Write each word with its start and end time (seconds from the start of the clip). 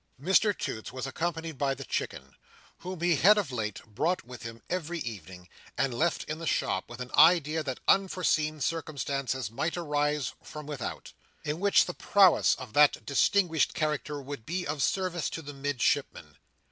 Mr 0.19 0.57
Toots 0.57 0.91
was 0.91 1.05
accompanied 1.05 1.59
by 1.59 1.75
the 1.75 1.83
Chicken, 1.85 2.33
whom 2.79 3.01
he 3.01 3.17
had 3.17 3.37
of 3.37 3.51
late 3.51 3.85
brought 3.85 4.25
with 4.25 4.41
him 4.41 4.63
every 4.67 4.97
evening, 4.97 5.47
and 5.77 5.93
left 5.93 6.23
in 6.23 6.39
the 6.39 6.47
shop, 6.47 6.89
with 6.89 6.99
an 6.99 7.11
idea 7.15 7.61
that 7.61 7.79
unforeseen 7.87 8.59
circumstances 8.59 9.51
might 9.51 9.77
arise 9.77 10.33
from 10.41 10.65
without, 10.65 11.13
in 11.43 11.59
which 11.59 11.85
the 11.85 11.93
prowess 11.93 12.55
of 12.55 12.73
that 12.73 13.05
distinguished 13.05 13.75
character 13.75 14.19
would 14.19 14.43
be 14.43 14.65
of 14.65 14.81
service 14.81 15.29
to 15.29 15.43
the 15.43 15.53
Midshipman. 15.53 16.35